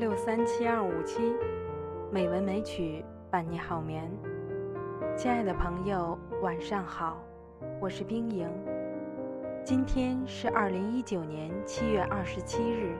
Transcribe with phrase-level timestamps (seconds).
[0.00, 1.34] 六三七二五七，
[2.10, 4.10] 美文美曲伴你好眠。
[5.16, 7.22] 亲爱的朋友，晚上好，
[7.80, 8.48] 我是冰莹。
[9.64, 12.96] 今天是二零一九年七月二十七日，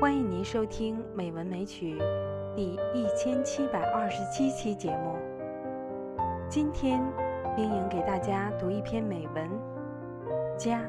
[0.00, 1.98] 欢迎您收听美文美曲
[2.56, 5.16] 第一千七百二十七期节目。
[6.48, 7.02] 今天，
[7.54, 9.48] 冰莹给大家读一篇美文，
[10.56, 10.80] 《家》。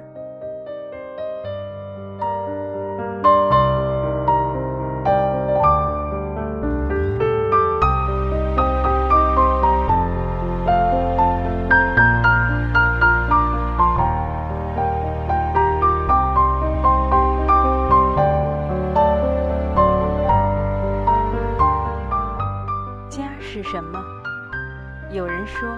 [25.42, 25.75] 人说，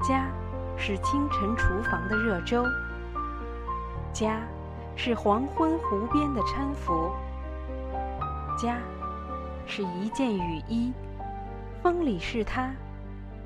[0.00, 0.30] 家
[0.76, 2.64] 是清晨厨房的热粥，
[4.12, 4.42] 家
[4.94, 7.10] 是黄昏湖边的搀扶，
[8.56, 8.76] 家
[9.66, 10.92] 是一件雨衣，
[11.82, 12.70] 风里是它，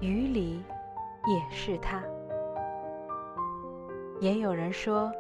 [0.01, 0.63] 雨里
[1.27, 2.03] 也是它。
[4.21, 5.11] 也有人说，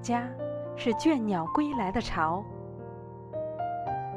[0.00, 0.28] 家
[0.76, 2.44] 是倦鸟归来的巢，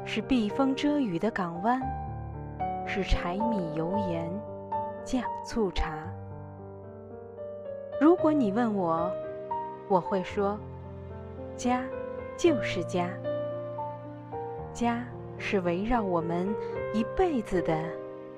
[0.04, 1.82] 是避风遮雨的港湾。
[2.86, 4.30] 是柴米油盐
[5.04, 6.06] 酱醋茶。
[8.00, 9.10] 如果你问我，
[9.88, 10.58] 我会说：
[11.56, 11.82] 家
[12.36, 13.08] 就是家，
[14.72, 15.04] 家
[15.38, 16.54] 是围绕我们
[16.94, 17.76] 一辈子的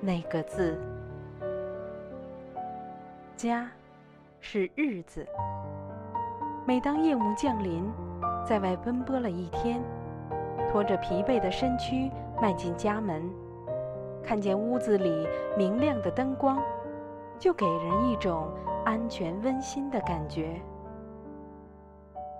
[0.01, 0.77] 那个字。
[3.35, 3.69] 家
[4.39, 5.25] 是日子。
[6.65, 7.91] 每当夜幕降临，
[8.43, 9.81] 在外奔波了一天，
[10.71, 12.09] 拖着疲惫的身躯
[12.41, 13.29] 迈进家门。
[14.25, 16.59] 看见屋子里明亮的灯光，
[17.37, 18.51] 就给人一种
[18.83, 20.59] 安全温馨的感觉。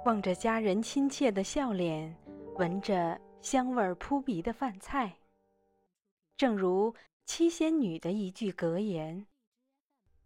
[0.04, 2.16] 望着家人亲切的笑脸，
[2.56, 5.14] 闻着香味扑鼻的饭菜，
[6.36, 6.94] 正如
[7.26, 9.28] 七仙女的一句格言：“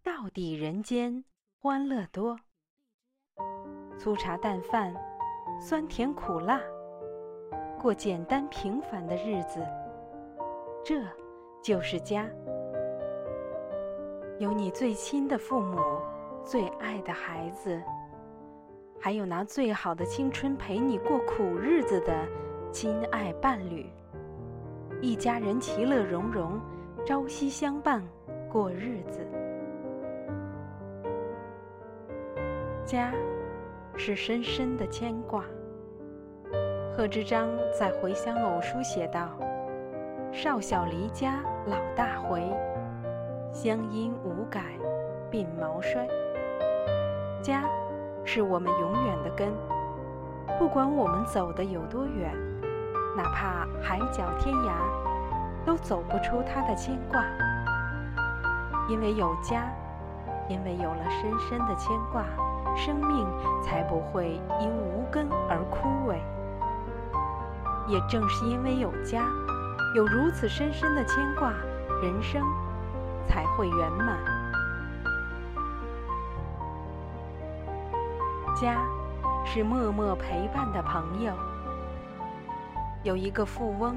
[0.02, 1.24] 到底人间
[1.60, 2.38] 欢乐多。”
[3.98, 4.94] 粗茶淡饭，
[5.60, 6.58] 酸甜苦辣，
[7.78, 9.60] 过简单平凡的日子，
[10.82, 11.02] 这。
[11.62, 12.26] 就是家，
[14.38, 15.78] 有你最亲的父母，
[16.42, 17.78] 最爱的孩子，
[18.98, 22.26] 还有拿最好的青春陪你过苦日子的
[22.72, 23.90] 亲爱伴侣，
[25.02, 26.58] 一家人其乐融融，
[27.04, 28.02] 朝夕相伴
[28.50, 29.20] 过日子。
[32.86, 33.12] 家，
[33.96, 35.44] 是深深的牵挂。
[36.96, 39.49] 贺知章在《回乡偶书》写道。
[40.32, 42.40] 少小离家老大回，
[43.52, 44.62] 乡音无改
[45.28, 46.06] 鬓毛衰。
[47.42, 47.64] 家，
[48.24, 49.52] 是我们永远的根。
[50.56, 52.32] 不管我们走的有多远，
[53.16, 54.72] 哪怕海角天涯，
[55.66, 57.24] 都走不出他的牵挂。
[58.88, 59.64] 因为有家，
[60.48, 62.24] 因为有了深深的牵挂，
[62.76, 63.26] 生命
[63.64, 66.14] 才不会因无根而枯萎。
[67.88, 69.24] 也正是因为有家。
[69.92, 71.52] 有如此深深的牵挂，
[72.00, 72.40] 人生
[73.26, 74.16] 才会圆满。
[78.54, 78.80] 家
[79.44, 81.32] 是默默陪伴的朋友。
[83.02, 83.96] 有一个富翁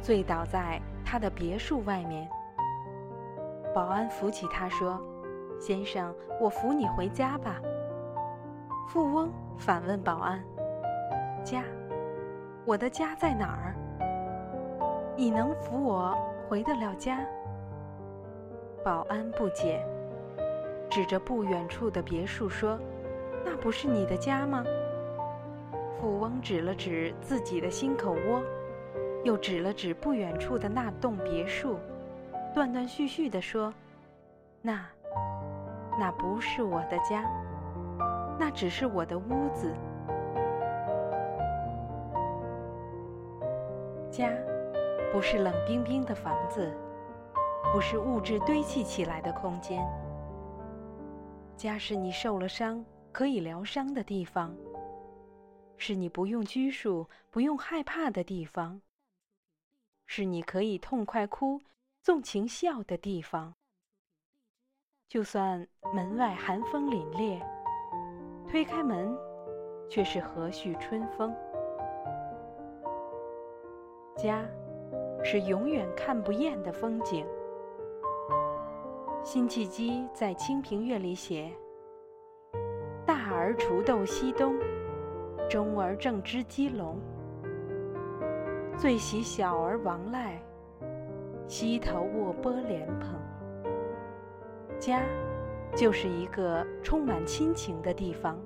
[0.00, 2.28] 醉倒在他的别墅外面，
[3.74, 5.00] 保安扶起他说
[5.58, 7.56] ：“先生，我扶你回家吧。”
[8.88, 10.40] 富翁反问保安
[11.42, 11.64] ：“家，
[12.64, 13.74] 我的家在哪儿？”
[15.14, 16.16] 你能扶我
[16.48, 17.20] 回得了家？
[18.82, 19.84] 保安不解，
[20.90, 22.78] 指着不远处的别墅说
[23.44, 24.64] ：“那不是你的家吗？”
[26.00, 28.42] 富翁指了指自己的心口窝，
[29.22, 31.78] 又指了指不远处的那栋别墅，
[32.52, 33.72] 断断续续地说
[34.60, 34.84] ：“那，
[36.00, 37.22] 那不是我的家，
[38.40, 39.72] 那只是我的屋子。
[44.10, 44.28] 家。”
[45.12, 46.74] 不是冷冰冰的房子，
[47.70, 49.86] 不是物质堆砌起来的空间。
[51.54, 52.82] 家是你受了伤
[53.12, 54.56] 可以疗伤的地方，
[55.76, 58.80] 是你不用拘束、不用害怕的地方，
[60.06, 61.60] 是你可以痛快哭、
[62.00, 63.54] 纵情笑的地方。
[65.08, 67.38] 就算门外寒风凛冽，
[68.48, 69.14] 推开门，
[69.90, 71.36] 却是和煦春风。
[74.16, 74.42] 家。
[75.22, 77.24] 是永远看不厌的风景。
[79.22, 81.50] 辛弃疾在《清平乐》里写
[83.06, 84.58] ：“大儿锄豆溪东，
[85.48, 86.98] 中儿正织鸡笼。”
[88.76, 90.42] 最喜小儿亡赖，
[91.46, 93.10] 溪头卧剥莲蓬。
[94.78, 95.02] 家，
[95.76, 98.36] 就是一个充满亲情的地方。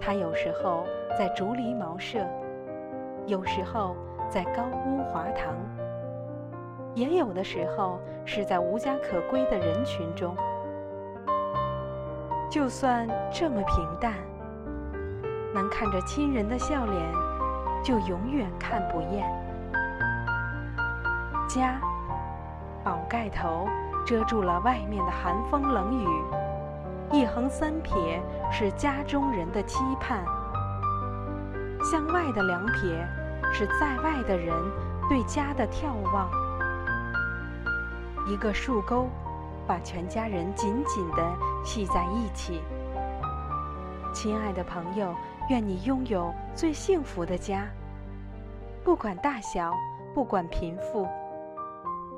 [0.00, 0.86] 他有时候
[1.18, 2.26] 在竹篱茅舍，
[3.26, 3.94] 有时候
[4.28, 5.54] 在高屋华堂，
[6.94, 10.36] 也有的时候是在无家可归的人群中。
[12.50, 14.14] 就算这么平淡，
[15.54, 17.12] 能看着亲人的笑脸，
[17.82, 19.28] 就永远看不厌。
[21.48, 21.80] 家，
[22.84, 23.68] 宝盖头
[24.04, 26.08] 遮住了外面的寒风冷雨，
[27.12, 28.20] 一横三撇
[28.50, 30.24] 是家中人的期盼，
[31.84, 33.06] 向外的两撇
[33.52, 34.54] 是在外的人
[35.08, 36.30] 对家的眺望。
[38.26, 39.08] 一个树钩。
[39.66, 42.62] 把全家人紧紧地系在一起。
[44.14, 45.12] 亲爱的朋友，
[45.50, 47.66] 愿你拥有最幸福的家。
[48.84, 49.72] 不管大小，
[50.14, 51.04] 不管贫富，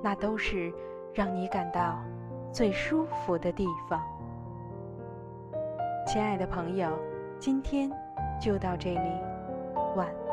[0.02, 0.70] 那都是
[1.14, 1.98] 让你感到
[2.52, 3.98] 最舒服的地方。
[6.06, 6.90] 亲爱的朋友，
[7.40, 7.90] 今天
[8.38, 9.10] 就到这里，
[9.96, 10.27] 晚安。